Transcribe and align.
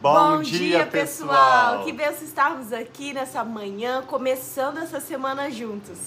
Bom, 0.00 0.42
dia, 0.42 0.86
pessoal! 0.86 1.82
Que 1.84 1.92
benção 1.92 2.22
estarmos 2.22 2.72
aqui 2.72 3.12
nessa 3.12 3.42
manhã, 3.42 4.00
começando 4.06 4.78
essa 4.78 5.00
semana 5.00 5.50
juntos. 5.50 5.98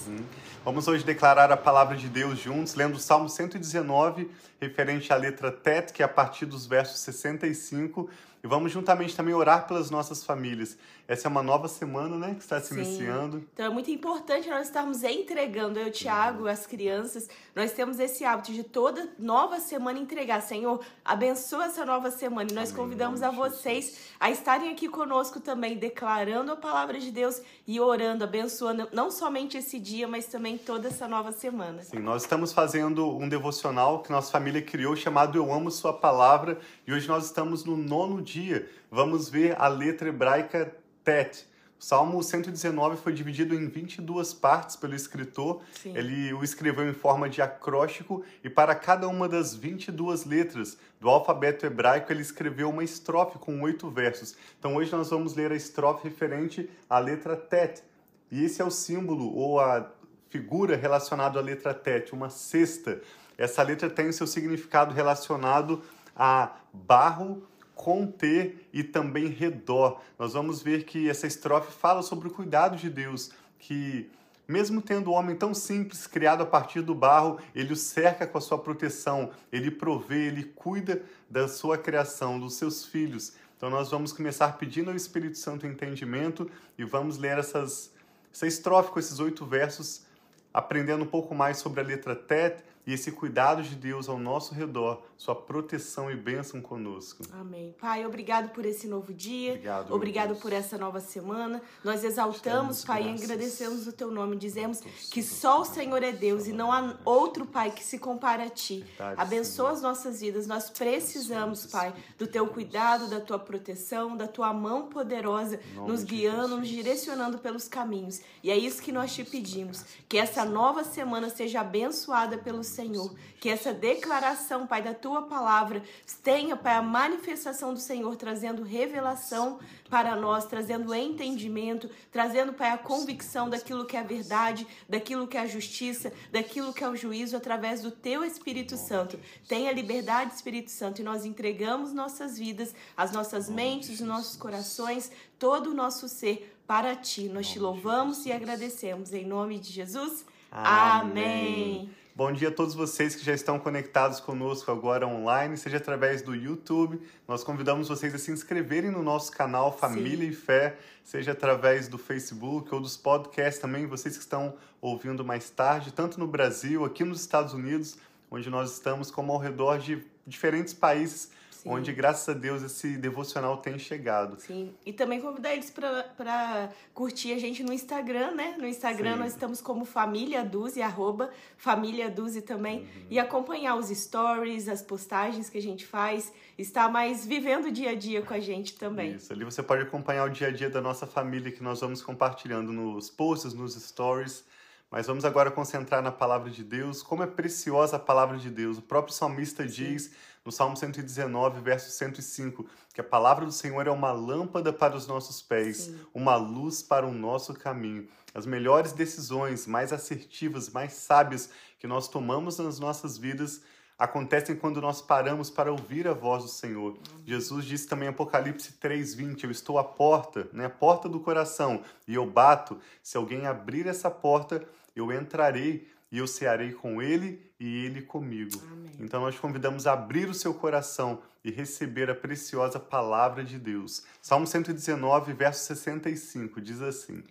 Vamos 0.64 0.88
hoje 0.88 1.04
declarar 1.04 1.52
a 1.52 1.58
palavra 1.58 1.98
de 1.98 2.08
Deus 2.08 2.38
juntos, 2.38 2.76
lendo 2.76 2.94
o 2.94 3.00
Salmo 3.00 3.28
119, 3.28 4.30
referente 4.62 5.12
à 5.12 5.16
letra 5.16 5.52
Tet, 5.52 5.92
que 5.92 6.04
é 6.04 6.06
a 6.06 6.08
partir 6.08 6.46
dos 6.46 6.68
versos 6.68 7.00
65 7.00 8.08
e 8.44 8.48
vamos 8.48 8.72
juntamente 8.72 9.16
também 9.16 9.34
orar 9.34 9.68
pelas 9.68 9.92
nossas 9.92 10.24
famílias. 10.24 10.76
Essa 11.08 11.28
é 11.28 11.30
uma 11.30 11.44
nova 11.44 11.68
semana, 11.68 12.18
né, 12.18 12.34
que 12.34 12.42
está 12.42 12.60
se 12.60 12.74
Sim. 12.74 12.82
iniciando. 12.82 13.48
Então 13.54 13.66
é 13.66 13.70
muito 13.70 13.92
importante 13.92 14.50
nós 14.50 14.68
estarmos 14.68 15.04
entregando, 15.04 15.80
eu, 15.80 15.92
Tiago, 15.92 16.48
as 16.48 16.66
crianças, 16.66 17.30
nós 17.56 17.72
temos 17.72 18.00
esse 18.00 18.26
hábito 18.26 18.52
de 18.52 18.64
toda 18.64 19.10
nova 19.20 19.60
semana 19.60 20.00
entregar. 20.00 20.42
Senhor, 20.42 20.84
abençoa 21.06 21.66
essa 21.66 21.86
nova 21.86 22.10
semana. 22.10 22.50
E 22.52 22.56
nós 22.56 22.70
Amém, 22.70 22.84
convidamos 22.84 23.22
a 23.22 23.30
vocês 23.30 24.12
a 24.20 24.32
estarem 24.32 24.72
aqui 24.72 24.88
conosco 24.88 25.40
também, 25.40 25.78
declarando 25.78 26.52
a 26.52 26.56
palavra 26.56 27.00
de 27.00 27.12
Deus 27.12 27.42
e 27.68 27.80
orando, 27.80 28.24
abençoando 28.24 28.88
não 28.92 29.12
somente 29.12 29.58
esse 29.58 29.80
dia, 29.80 30.08
mas 30.08 30.26
também 30.26 30.51
toda 30.58 30.90
essa 30.90 31.08
nova 31.08 31.32
semana. 31.32 31.84
Sim, 31.84 32.00
nós 32.00 32.24
estamos 32.24 32.52
fazendo 32.52 33.16
um 33.18 33.30
devocional 33.30 34.02
que 34.02 34.12
nossa 34.12 34.32
família 34.32 34.62
criou 34.62 34.96
chamado 34.96 35.38
Eu 35.38 35.54
Amo 35.54 35.72
Sua 35.72 35.94
Palavra 35.94 36.60
e 36.86 36.94
hoje 36.94 37.08
nós 37.08 37.26
estamos 37.26 37.64
no 37.64 37.78
nono 37.78 38.22
dia 38.22 38.42
dia, 38.42 38.68
vamos 38.90 39.30
ver 39.30 39.56
a 39.60 39.68
letra 39.68 40.10
hebraica 40.10 40.76
Tet. 41.04 41.46
O 41.80 41.84
Salmo 41.84 42.22
119 42.22 42.98
foi 42.98 43.12
dividido 43.12 43.56
em 43.56 43.68
22 43.68 44.34
partes 44.36 44.76
pelo 44.76 44.94
escritor. 44.94 45.62
Sim. 45.74 45.98
Ele 45.98 46.32
o 46.34 46.44
escreveu 46.44 46.88
em 46.88 46.94
forma 46.94 47.28
de 47.28 47.42
acróstico 47.42 48.24
e 48.44 48.50
para 48.50 48.76
cada 48.76 49.08
uma 49.08 49.28
das 49.28 49.56
22 49.56 50.26
letras 50.26 50.78
do 51.00 51.10
alfabeto 51.10 51.66
hebraico 51.66 52.12
ele 52.12 52.22
escreveu 52.22 52.70
uma 52.70 52.84
estrofe 52.84 53.40
com 53.40 53.62
oito 53.62 53.90
versos. 53.90 54.36
Então 54.60 54.76
hoje 54.76 54.92
nós 54.92 55.10
vamos 55.10 55.34
ler 55.36 55.52
a 55.52 55.56
estrofe 55.56 56.08
referente 56.08 56.70
à 56.90 57.00
letra 57.00 57.36
Tet. 57.36 57.84
E 58.32 58.44
esse 58.44 58.62
é 58.62 58.66
o 58.66 58.72
símbolo 58.72 59.36
ou 59.36 59.60
a 59.60 59.92
figura 60.32 60.76
relacionada 60.76 61.38
à 61.38 61.42
letra 61.42 61.74
Tet, 61.74 62.14
uma 62.14 62.30
cesta. 62.30 63.02
Essa 63.38 63.62
letra 63.62 63.90
tem 63.90 64.12
seu 64.12 64.26
significado 64.26 64.96
relacionado 64.96 65.84
a 66.16 66.56
barro 66.74 67.46
conter 67.76 68.70
e 68.72 68.84
também 68.84 69.28
redor. 69.28 70.02
Nós 70.18 70.34
vamos 70.34 70.62
ver 70.62 70.86
que 70.86 71.10
essa 71.10 71.28
estrofe 71.28 71.72
fala 71.74 72.02
sobre 72.02 72.28
o 72.28 72.32
cuidado 72.32 72.78
de 72.78 72.90
Deus, 72.90 73.32
que 73.60 74.10
mesmo 74.48 74.82
tendo 74.82 75.10
o 75.10 75.14
homem 75.14 75.36
tão 75.36 75.54
simples, 75.54 76.08
criado 76.08 76.44
a 76.44 76.46
partir 76.46 76.82
do 76.82 76.94
barro, 76.96 77.40
ele 77.56 77.74
o 77.74 77.76
cerca 77.76 78.28
com 78.28 78.38
a 78.38 78.42
sua 78.42 78.58
proteção, 78.58 79.32
ele 79.52 79.72
provê, 79.72 80.28
ele 80.28 80.44
cuida 80.44 81.02
da 81.30 81.48
sua 81.48 81.78
criação, 81.78 82.40
dos 82.40 82.54
seus 82.56 82.86
filhos. 82.86 83.34
Então 83.58 83.70
nós 83.70 83.92
vamos 83.92 84.12
começar 84.12 84.58
pedindo 84.58 84.90
ao 84.90 84.96
Espírito 84.96 85.38
Santo 85.38 85.68
entendimento 85.68 86.50
e 86.78 86.84
vamos 86.84 87.18
ler 87.18 87.38
essas, 87.38 87.92
essa 88.34 88.46
estrofe 88.46 88.92
com 88.92 89.00
esses 89.00 89.20
oito 89.20 89.46
versos, 89.46 90.06
aprendendo 90.54 91.04
um 91.04 91.08
pouco 91.08 91.34
mais 91.34 91.58
sobre 91.58 91.80
a 91.80 91.84
letra 91.84 92.16
Tet 92.16 92.64
e 92.86 92.94
esse 92.94 93.12
cuidado 93.12 93.62
de 93.64 93.76
Deus 93.76 94.10
ao 94.10 94.18
nosso 94.18 94.54
redor, 94.54 95.04
sua 95.22 95.36
proteção 95.36 96.10
e 96.10 96.16
bênção 96.16 96.60
conosco. 96.60 97.22
Amém. 97.32 97.76
Pai, 97.80 98.04
obrigado 98.04 98.50
por 98.50 98.66
esse 98.66 98.88
novo 98.88 99.14
dia. 99.14 99.52
Obrigado, 99.52 99.94
obrigado 99.94 100.36
por 100.38 100.52
essa 100.52 100.80
nova 100.80 101.00
semana. 101.00 101.62
Nós 101.84 102.04
exaltamos, 102.04 102.84
Pai, 102.84 103.04
graças. 103.04 103.22
e 103.22 103.24
agradecemos 103.26 103.86
o 103.86 103.94
teu 103.94 104.10
nome. 104.10 104.36
Dizemos 104.36 104.82
que 105.12 105.22
só 105.22 105.62
o 105.62 105.66
Senhor 105.66 106.02
é 106.02 106.12
Deus 106.12 106.48
e 106.48 106.52
não 106.52 106.72
há 106.72 106.98
outro, 107.06 107.46
Pai, 107.46 107.70
que 107.70 107.84
se 107.84 108.00
compare 108.00 108.42
a 108.42 108.50
ti. 108.50 108.80
Verdade, 108.98 109.22
Abençoa 109.22 109.68
Senhor. 109.68 109.76
as 109.76 109.82
nossas 109.84 110.22
vidas. 110.22 110.48
Nós 110.48 110.72
precisamos, 110.72 111.68
Pai, 111.68 111.94
do 112.18 112.26
teu 112.26 112.48
cuidado, 112.48 113.08
da 113.08 113.22
tua 113.22 113.38
proteção, 113.38 114.18
da 114.18 114.28
tua 114.28 114.52
mão 114.52 114.90
poderosa, 114.90 115.60
nos 115.86 116.04
guiando, 116.04 116.58
nos 116.58 116.68
direcionando 116.68 117.38
pelos 117.38 117.68
caminhos. 117.68 118.22
E 118.42 118.50
é 118.50 118.58
isso 118.58 118.82
que 118.82 118.92
nós 118.92 119.14
te 119.14 119.24
pedimos. 119.24 119.86
Que 120.10 120.18
essa 120.18 120.44
nova 120.44 120.84
semana 120.84 121.30
seja 121.30 121.62
abençoada 121.62 122.40
pelo 122.40 122.64
Senhor. 122.64 123.14
Que 123.40 123.50
essa 123.50 123.72
declaração, 123.72 124.66
Pai, 124.66 124.82
da 124.82 124.96
tua 124.96 125.11
palavra 125.20 125.84
tenha, 126.24 126.56
Pai, 126.56 126.76
a 126.76 126.82
manifestação 126.82 127.74
do 127.74 127.80
Senhor, 127.80 128.16
trazendo 128.16 128.62
revelação 128.62 129.60
para 129.90 130.16
nós, 130.16 130.46
trazendo 130.46 130.94
entendimento, 130.94 131.90
trazendo, 132.12 132.54
Pai, 132.54 132.70
a 132.70 132.78
convicção 132.78 133.50
daquilo 133.50 133.86
que 133.86 133.98
é 133.98 134.00
a 134.00 134.04
verdade, 134.04 134.68
daquilo 134.88 135.28
que 135.28 135.38
é 135.38 135.42
a 135.42 135.48
justiça, 135.48 136.14
daquilo 136.32 136.72
que 136.72 136.84
é 136.84 136.90
o 136.90 136.96
juízo, 136.96 137.36
através 137.36 137.82
do 137.82 137.90
teu 137.90 138.24
Espírito 138.24 138.78
Santo. 138.78 139.20
Tenha 139.48 139.72
liberdade, 139.72 140.34
Espírito 140.34 140.70
Santo, 140.70 141.02
e 141.02 141.04
nós 141.04 141.26
entregamos 141.26 141.92
nossas 141.92 142.38
vidas, 142.38 142.76
as 142.96 143.12
nossas 143.12 143.50
mentes, 143.50 143.90
os 143.90 144.02
nossos 144.02 144.36
corações, 144.36 145.12
todo 145.40 145.72
o 145.72 145.74
nosso 145.74 146.08
ser 146.08 146.56
para 146.68 146.96
ti. 146.96 147.28
Nós 147.28 147.50
te 147.50 147.60
louvamos 147.60 148.26
e 148.26 148.32
agradecemos. 148.32 149.12
Em 149.12 149.26
nome 149.26 149.60
de 149.60 149.72
Jesus. 149.72 150.26
Amém. 150.52 151.82
Amém. 151.82 152.01
Bom 152.14 152.30
dia 152.34 152.50
a 152.50 152.52
todos 152.52 152.76
vocês 152.76 153.16
que 153.16 153.24
já 153.24 153.34
estão 153.34 153.58
conectados 153.58 154.20
conosco 154.20 154.70
agora 154.70 155.08
online, 155.08 155.56
seja 155.56 155.78
através 155.78 156.22
do 156.22 156.36
YouTube. 156.36 157.02
Nós 157.26 157.42
convidamos 157.42 157.88
vocês 157.88 158.14
a 158.14 158.18
se 158.18 158.32
inscreverem 158.32 158.92
no 158.92 159.02
nosso 159.02 159.32
canal 159.32 159.72
Família 159.72 160.26
Sim. 160.26 160.32
e 160.32 160.36
Fé, 160.36 160.76
seja 161.06 161.32
através 161.32 161.88
do 161.88 161.98
Facebook 161.98 162.76
ou 162.76 162.82
dos 162.82 162.98
podcasts 162.98 163.62
também, 163.62 163.86
vocês 163.86 164.18
que 164.18 164.24
estão 164.24 164.56
ouvindo 164.82 165.24
mais 165.24 165.50
tarde, 165.50 165.94
tanto 165.94 166.20
no 166.20 166.28
Brasil, 166.28 166.84
aqui 166.84 167.06
nos 167.06 167.22
Estados 167.22 167.54
Unidos, 167.54 167.98
onde 168.30 168.50
nós 168.50 168.74
estamos, 168.74 169.10
como 169.10 169.32
ao 169.32 169.40
redor 169.40 169.80
de 169.80 170.06
diferentes 170.28 170.74
países 170.74 171.32
Sim. 171.62 171.70
onde, 171.70 171.94
graças 171.94 172.28
a 172.28 172.34
Deus, 172.34 172.64
esse 172.64 172.98
devocional 172.98 173.58
tem 173.58 173.78
chegado. 173.78 174.40
Sim, 174.40 174.74
e 174.84 174.92
também 174.92 175.22
convidar 175.22 175.54
eles 175.54 175.70
para 175.70 176.70
curtir 176.92 177.34
a 177.34 177.38
gente 177.38 177.62
no 177.62 177.72
Instagram, 177.72 178.32
né? 178.32 178.56
No 178.58 178.66
Instagram 178.66 179.14
Sim. 179.14 179.20
nós 179.20 179.34
estamos 179.34 179.62
como 179.62 179.86
Família 179.86 180.44
Duzi, 180.44 180.82
arroba 180.82 181.30
Família 181.58 182.10
Duzi 182.10 182.42
também, 182.42 182.80
uhum. 182.80 183.06
e 183.12 183.20
acompanhar 183.20 183.76
os 183.76 183.90
stories, 183.90 184.68
as 184.68 184.82
postagens 184.82 185.52
que 185.52 185.58
a 185.60 185.62
gente 185.62 185.86
faz, 185.86 186.34
estar 186.58 186.90
mais 186.90 187.28
vivendo 187.28 187.66
o 187.66 187.72
dia 187.72 187.92
a 187.92 187.96
dia 187.96 188.24
com 188.24 188.34
a 188.34 188.40
gente 188.40 188.74
também. 188.74 189.14
Isso, 189.14 189.32
ali 189.32 189.46
você 189.46 189.62
pode 189.62 189.84
acompanhar 189.84 190.26
o 190.26 190.30
dia 190.30 190.48
a 190.48 190.52
dia 190.52 190.70
da 190.70 190.82
nossa 190.82 191.06
família 191.06 191.52
que 191.52 191.62
nós 191.62 191.80
vamos 191.80 192.02
compartilhando 192.02 192.74
nos 192.74 193.08
posts, 193.08 193.54
nos 193.54 193.76
stories, 193.76 194.44
mas 194.90 195.06
vamos 195.06 195.24
agora 195.24 195.52
concentrar 195.52 196.02
na 196.02 196.12
palavra 196.12 196.50
de 196.50 196.64
Deus. 196.64 197.04
Como 197.04 197.22
é 197.22 197.28
preciosa 197.28 197.98
a 197.98 198.00
palavra 198.00 198.38
de 198.38 198.50
Deus. 198.50 198.78
O 198.80 198.82
próprio 198.82 199.14
salmista 199.14 199.64
Sim. 199.64 199.70
diz 199.70 200.12
no 200.46 200.52
Salmo 200.52 200.76
119, 200.76 201.62
verso 201.62 201.92
105, 201.92 202.66
que 202.94 203.02
a 203.02 203.04
palavra 203.04 203.46
do 203.46 203.52
Senhor 203.52 203.86
é 203.88 203.92
uma 203.92 204.12
lâmpada 204.12 204.74
para 204.74 204.96
os 204.96 205.08
nossos 205.08 205.42
pés, 205.42 205.78
Sim. 205.78 206.00
uma 206.14 206.36
luz 206.36 206.82
para 206.82 207.06
o 207.06 207.14
nosso 207.14 207.54
caminho. 207.54 208.08
As 208.34 208.46
melhores 208.46 208.92
decisões, 208.92 209.68
mais 209.68 209.94
assertivas, 209.94 210.70
mais 210.70 210.94
sábias 210.94 211.50
que 211.78 211.88
nós 211.88 212.08
tomamos 212.08 212.58
nas 212.58 212.80
nossas 212.80 213.18
vidas 213.18 213.62
acontecem 214.02 214.56
quando 214.56 214.82
nós 214.82 215.00
paramos 215.00 215.52
para 215.52 215.72
ouvir 215.72 216.08
a 216.08 216.14
voz 216.14 216.42
do 216.42 216.50
Senhor. 216.50 216.98
Jesus 217.24 217.66
disse 217.66 217.88
também 217.88 218.08
em 218.08 218.10
Apocalipse 218.10 218.74
3:20, 218.74 219.44
eu 219.44 219.52
estou 219.52 219.78
à 219.78 219.84
porta, 219.84 220.50
né, 220.52 220.66
a 220.66 220.70
porta 220.72 221.08
do 221.08 221.20
coração, 221.20 221.84
e 222.08 222.16
eu 222.16 222.26
bato. 222.26 222.80
Se 223.04 223.16
alguém 223.16 223.46
abrir 223.46 223.86
essa 223.86 224.10
porta, 224.10 224.68
eu 224.96 225.12
entrarei 225.12 225.88
e 226.12 226.18
eu 226.18 226.28
cearei 226.28 226.74
com 226.74 227.02
ele 227.02 227.52
e 227.60 227.86
ele 227.86 228.02
comigo. 228.02 228.62
Amém. 228.72 228.92
Então 229.00 229.22
nós 229.22 229.40
convidamos 229.40 229.88
a 229.88 229.94
abrir 229.94 230.28
o 230.28 230.34
seu 230.34 230.54
coração 230.54 231.22
e 231.44 231.50
receber 231.50 232.10
a 232.10 232.16
preciosa 232.16 232.80
palavra 232.80 233.44
de 233.44 233.58
Deus. 233.58 234.04
Salmo 234.22 234.46
119, 234.46 235.34
verso 235.34 235.64
65 235.66 236.60
diz 236.60 236.82
assim: 236.82 237.24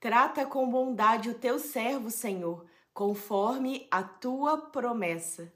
Trata 0.00 0.46
com 0.46 0.70
bondade 0.70 1.28
o 1.28 1.34
teu 1.34 1.58
servo, 1.58 2.10
Senhor, 2.10 2.64
conforme 2.94 3.86
a 3.90 4.02
tua 4.02 4.56
promessa. 4.56 5.52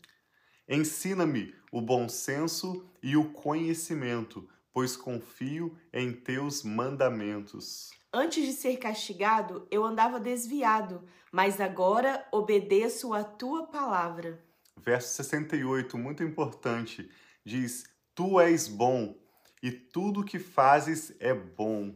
Ensina-me 0.69 1.55
o 1.71 1.81
bom 1.81 2.09
senso 2.09 2.85
e 3.03 3.17
o 3.17 3.33
conhecimento, 3.33 4.49
pois 4.73 4.97
confio 4.97 5.77
em 5.93 6.13
teus 6.13 6.63
mandamentos. 6.63 7.91
Antes 8.15 8.45
de 8.45 8.53
ser 8.53 8.77
castigado, 8.77 9.67
eu 9.71 9.83
andava 9.85 10.21
desviado, 10.21 11.03
mas 11.33 11.63
agora 11.63 12.27
obedeço 12.31 13.15
a 13.15 13.25
tua 13.25 13.67
palavra. 13.67 14.39
Verso 14.77 15.15
68, 15.15 15.97
muito 15.97 16.23
importante, 16.23 17.11
diz: 17.43 17.85
Tu 18.15 18.39
és 18.39 18.69
bom 18.69 19.17
e 19.63 19.71
tudo 19.71 20.21
o 20.21 20.25
que 20.25 20.39
fazes 20.39 21.17
é 21.21 21.33
bom. 21.33 21.95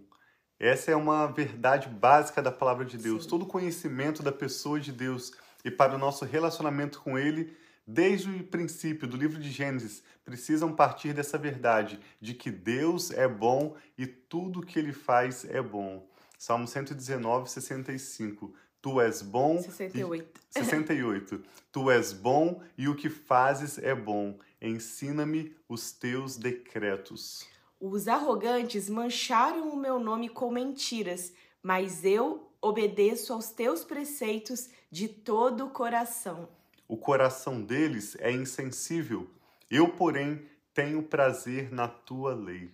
Essa 0.58 0.90
é 0.90 0.96
uma 0.96 1.26
verdade 1.26 1.86
básica 1.86 2.40
da 2.40 2.50
palavra 2.50 2.86
de 2.86 2.96
Deus. 2.96 3.24
Sim. 3.24 3.28
Todo 3.28 3.44
conhecimento 3.44 4.22
da 4.22 4.32
pessoa 4.32 4.80
de 4.80 4.92
Deus 4.92 5.32
e 5.62 5.70
para 5.70 5.94
o 5.94 5.98
nosso 5.98 6.24
relacionamento 6.24 7.02
com 7.02 7.18
Ele 7.18 7.54
desde 7.86 8.30
o 8.30 8.44
princípio 8.44 9.06
do 9.06 9.16
livro 9.16 9.40
de 9.40 9.50
Gênesis, 9.50 10.02
precisam 10.24 10.74
partir 10.74 11.12
dessa 11.12 11.38
verdade 11.38 12.00
de 12.20 12.34
que 12.34 12.50
Deus 12.50 13.10
é 13.12 13.28
bom 13.28 13.76
e 13.96 14.06
tudo 14.06 14.64
que 14.64 14.78
ele 14.78 14.92
faz 14.92 15.44
é 15.44 15.62
bom. 15.62 16.04
Salmo 16.36 16.66
119, 16.66 17.48
65. 17.48 18.52
Tu 18.82 19.00
és 19.00 19.22
bom. 19.22 19.62
68. 19.62 20.40
E... 20.50 20.58
68. 20.58 21.42
tu 21.70 21.90
és 21.90 22.12
bom 22.12 22.60
e 22.76 22.88
o 22.88 22.96
que 22.96 23.08
fazes 23.08 23.78
é 23.78 23.94
bom. 23.94 24.38
Ensina-me 24.60 25.54
os 25.68 25.92
teus 25.92 26.36
decretos. 26.36 27.46
Os 27.78 28.08
arrogantes 28.08 28.88
mancharam 28.88 29.68
o 29.68 29.76
meu 29.76 30.00
nome 30.00 30.28
com 30.28 30.50
mentiras, 30.50 31.32
mas 31.62 32.04
eu 32.04 32.50
obedeço 32.60 33.32
aos 33.32 33.50
teus 33.50 33.84
preceitos 33.84 34.68
de 34.90 35.08
todo 35.08 35.66
o 35.66 35.70
coração. 35.70 36.48
O 36.88 36.96
coração 36.96 37.60
deles 37.60 38.16
é 38.20 38.30
insensível. 38.30 39.28
Eu, 39.70 39.88
porém, 39.88 40.46
tenho 40.72 41.02
prazer 41.02 41.72
na 41.72 41.88
tua 41.88 42.34
lei. 42.34 42.70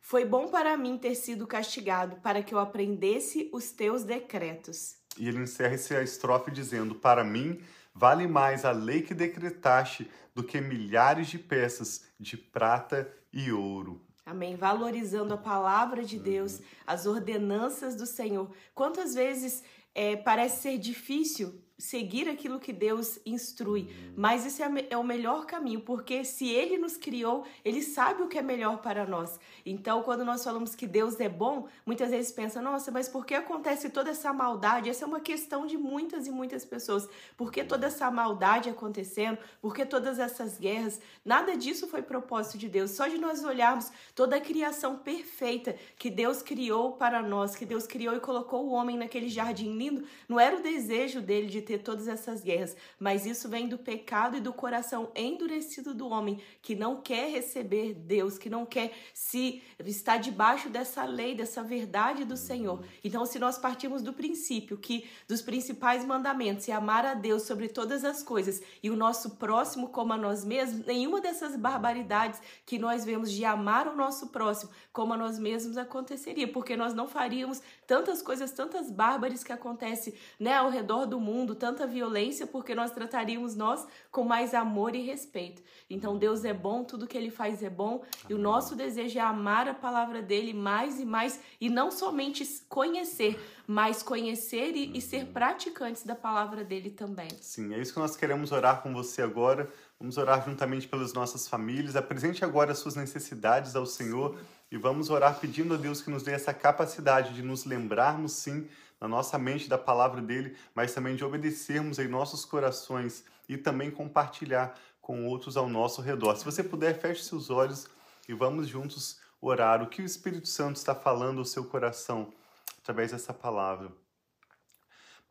Foi 0.00 0.24
bom 0.24 0.48
para 0.48 0.76
mim 0.76 0.98
ter 0.98 1.14
sido 1.14 1.46
castigado, 1.46 2.16
para 2.16 2.42
que 2.42 2.54
eu 2.54 2.58
aprendesse 2.58 3.50
os 3.52 3.70
teus 3.70 4.04
decretos. 4.04 4.96
E 5.18 5.28
ele 5.28 5.38
encerra 5.38 5.74
essa 5.74 6.02
estrofe 6.02 6.50
dizendo: 6.50 6.94
Para 6.94 7.22
mim 7.22 7.60
vale 7.94 8.26
mais 8.26 8.64
a 8.64 8.70
lei 8.70 9.02
que 9.02 9.14
decretaste 9.14 10.10
do 10.34 10.42
que 10.42 10.60
milhares 10.60 11.28
de 11.28 11.38
peças 11.38 12.04
de 12.18 12.36
prata 12.36 13.10
e 13.32 13.52
ouro. 13.52 14.00
Amém. 14.24 14.56
Valorizando 14.56 15.34
a 15.34 15.38
palavra 15.38 16.04
de 16.04 16.18
Deus, 16.18 16.58
uhum. 16.58 16.64
as 16.86 17.06
ordenanças 17.06 17.94
do 17.94 18.06
Senhor. 18.06 18.50
Quantas 18.74 19.14
vezes 19.14 19.62
é, 19.94 20.16
parece 20.16 20.62
ser 20.62 20.78
difícil 20.78 21.61
seguir 21.78 22.28
aquilo 22.28 22.60
que 22.60 22.72
Deus 22.72 23.18
instrui. 23.24 23.88
Mas 24.16 24.46
esse 24.46 24.62
é, 24.62 24.68
é 24.90 24.96
o 24.96 25.04
melhor 25.04 25.46
caminho, 25.46 25.80
porque 25.80 26.24
se 26.24 26.48
Ele 26.48 26.78
nos 26.78 26.96
criou, 26.96 27.44
Ele 27.64 27.82
sabe 27.82 28.22
o 28.22 28.28
que 28.28 28.38
é 28.38 28.42
melhor 28.42 28.78
para 28.82 29.06
nós. 29.06 29.38
Então, 29.64 30.02
quando 30.02 30.24
nós 30.24 30.44
falamos 30.44 30.74
que 30.74 30.86
Deus 30.86 31.18
é 31.20 31.28
bom, 31.28 31.66
muitas 31.84 32.10
vezes 32.10 32.32
pensa, 32.32 32.60
nossa, 32.60 32.90
mas 32.90 33.08
por 33.08 33.26
que 33.26 33.34
acontece 33.34 33.90
toda 33.90 34.10
essa 34.10 34.32
maldade? 34.32 34.90
Essa 34.90 35.04
é 35.04 35.08
uma 35.08 35.20
questão 35.20 35.66
de 35.66 35.76
muitas 35.76 36.26
e 36.26 36.30
muitas 36.30 36.64
pessoas. 36.64 37.08
Por 37.36 37.50
que 37.50 37.64
toda 37.64 37.86
essa 37.86 38.10
maldade 38.10 38.68
acontecendo? 38.68 39.38
Por 39.60 39.74
que 39.74 39.84
todas 39.84 40.18
essas 40.18 40.58
guerras? 40.58 41.00
Nada 41.24 41.56
disso 41.56 41.88
foi 41.88 42.02
propósito 42.02 42.58
de 42.58 42.68
Deus. 42.68 42.92
Só 42.92 43.06
de 43.06 43.18
nós 43.18 43.42
olharmos 43.44 43.90
toda 44.14 44.36
a 44.36 44.40
criação 44.40 44.96
perfeita 44.96 45.76
que 45.96 46.10
Deus 46.10 46.42
criou 46.42 46.92
para 46.92 47.22
nós, 47.22 47.56
que 47.56 47.64
Deus 47.64 47.86
criou 47.86 48.14
e 48.14 48.20
colocou 48.20 48.66
o 48.66 48.72
homem 48.72 48.96
naquele 48.96 49.28
jardim 49.28 49.76
lindo, 49.76 50.04
não 50.28 50.38
era 50.38 50.56
o 50.56 50.62
desejo 50.62 51.20
dele 51.20 51.46
de 51.46 51.61
ter 51.62 51.78
todas 51.78 52.08
essas 52.08 52.42
guerras, 52.42 52.76
mas 52.98 53.24
isso 53.24 53.48
vem 53.48 53.68
do 53.68 53.78
pecado 53.78 54.36
e 54.36 54.40
do 54.40 54.52
coração 54.52 55.10
endurecido 55.14 55.94
do 55.94 56.08
homem 56.08 56.40
que 56.60 56.74
não 56.74 57.00
quer 57.00 57.30
receber 57.30 57.94
Deus, 57.94 58.36
que 58.36 58.50
não 58.50 58.66
quer 58.66 58.92
se 59.14 59.62
estar 59.86 60.18
debaixo 60.18 60.68
dessa 60.68 61.04
lei, 61.04 61.34
dessa 61.34 61.62
verdade 61.62 62.24
do 62.24 62.36
Senhor. 62.36 62.84
Então, 63.02 63.24
se 63.24 63.38
nós 63.38 63.56
partimos 63.58 64.02
do 64.02 64.12
princípio 64.12 64.76
que 64.76 65.08
dos 65.26 65.40
principais 65.40 66.04
mandamentos 66.04 66.68
é 66.68 66.72
amar 66.72 67.06
a 67.06 67.14
Deus 67.14 67.42
sobre 67.42 67.68
todas 67.68 68.04
as 68.04 68.22
coisas 68.22 68.60
e 68.82 68.90
o 68.90 68.96
nosso 68.96 69.36
próximo 69.36 69.88
como 69.88 70.12
a 70.12 70.18
nós 70.18 70.44
mesmos, 70.44 70.84
nenhuma 70.84 71.20
dessas 71.20 71.56
barbaridades 71.56 72.40
que 72.66 72.78
nós 72.78 73.04
vemos 73.04 73.30
de 73.30 73.44
amar 73.44 73.86
o 73.86 73.96
nosso 73.96 74.28
próximo 74.28 74.70
como 74.92 75.14
a 75.14 75.16
nós 75.16 75.38
mesmos 75.38 75.76
aconteceria, 75.76 76.46
porque 76.46 76.76
nós 76.76 76.94
não 76.94 77.08
faríamos 77.08 77.62
tantas 77.86 78.22
coisas, 78.22 78.50
tantas 78.50 78.90
bárbaras 78.90 79.44
que 79.44 79.52
acontecem 79.52 80.14
né, 80.38 80.54
ao 80.54 80.70
redor 80.70 81.06
do 81.06 81.20
mundo, 81.20 81.51
tanta 81.54 81.86
violência 81.86 82.46
porque 82.46 82.74
nós 82.74 82.90
trataríamos 82.90 83.54
nós 83.54 83.86
com 84.10 84.24
mais 84.24 84.54
amor 84.54 84.94
e 84.94 85.02
respeito. 85.02 85.62
Então 85.88 86.16
Deus 86.16 86.44
é 86.44 86.52
bom, 86.52 86.84
tudo 86.84 87.06
que 87.06 87.16
ele 87.16 87.30
faz 87.30 87.62
é 87.62 87.70
bom 87.70 88.02
e 88.28 88.34
o 88.34 88.38
nosso 88.38 88.74
desejo 88.74 89.18
é 89.18 89.22
amar 89.22 89.68
a 89.68 89.74
palavra 89.74 90.22
dele 90.22 90.52
mais 90.52 91.00
e 91.00 91.04
mais 91.04 91.40
e 91.60 91.68
não 91.68 91.90
somente 91.90 92.44
conhecer, 92.68 93.38
mas 93.66 94.02
conhecer 94.02 94.74
e, 94.74 94.96
e 94.96 95.00
ser 95.00 95.26
praticantes 95.26 96.04
da 96.04 96.14
palavra 96.14 96.64
dele 96.64 96.90
também. 96.90 97.28
Sim, 97.40 97.74
é 97.74 97.78
isso 97.78 97.92
que 97.92 98.00
nós 98.00 98.16
queremos 98.16 98.52
orar 98.52 98.82
com 98.82 98.92
você 98.92 99.22
agora. 99.22 99.70
Vamos 99.98 100.18
orar 100.18 100.44
juntamente 100.44 100.88
pelas 100.88 101.12
nossas 101.12 101.46
famílias. 101.46 101.94
Apresente 101.94 102.44
agora 102.44 102.72
as 102.72 102.78
suas 102.78 102.96
necessidades 102.96 103.76
ao 103.76 103.86
Senhor 103.86 104.36
sim. 104.36 104.44
E 104.72 104.78
vamos 104.78 105.10
orar 105.10 105.38
pedindo 105.38 105.74
a 105.74 105.76
Deus 105.76 106.00
que 106.00 106.10
nos 106.10 106.22
dê 106.22 106.32
essa 106.32 106.54
capacidade 106.54 107.34
de 107.34 107.42
nos 107.42 107.66
lembrarmos, 107.66 108.32
sim, 108.32 108.66
na 108.98 109.06
nossa 109.06 109.38
mente 109.38 109.68
da 109.68 109.76
palavra 109.76 110.22
dele, 110.22 110.56
mas 110.74 110.94
também 110.94 111.14
de 111.14 111.22
obedecermos 111.22 111.98
em 111.98 112.08
nossos 112.08 112.46
corações 112.46 113.22
e 113.46 113.58
também 113.58 113.90
compartilhar 113.90 114.74
com 115.02 115.26
outros 115.26 115.58
ao 115.58 115.68
nosso 115.68 116.00
redor. 116.00 116.36
Se 116.36 116.44
você 116.44 116.64
puder, 116.64 116.98
feche 116.98 117.22
seus 117.22 117.50
olhos 117.50 117.86
e 118.26 118.32
vamos 118.32 118.66
juntos 118.66 119.20
orar. 119.42 119.82
O 119.82 119.88
que 119.88 120.00
o 120.00 120.06
Espírito 120.06 120.48
Santo 120.48 120.76
está 120.76 120.94
falando 120.94 121.40
ao 121.40 121.44
seu 121.44 121.64
coração 121.64 122.32
através 122.80 123.12
dessa 123.12 123.34
palavra? 123.34 123.92